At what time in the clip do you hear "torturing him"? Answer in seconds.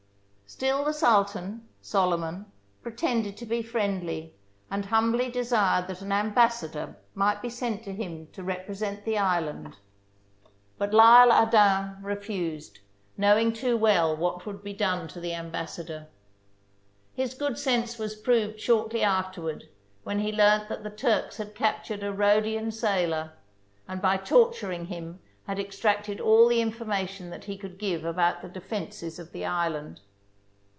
24.17-25.21